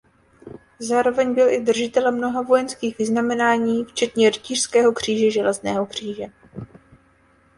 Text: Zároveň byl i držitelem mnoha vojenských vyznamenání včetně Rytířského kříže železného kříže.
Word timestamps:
Zároveň 0.79 1.33
byl 1.35 1.49
i 1.49 1.59
držitelem 1.63 2.15
mnoha 2.15 2.41
vojenských 2.41 2.97
vyznamenání 2.97 3.85
včetně 3.85 4.29
Rytířského 4.29 4.91
kříže 4.93 5.31
železného 5.31 5.85
kříže. 5.85 6.25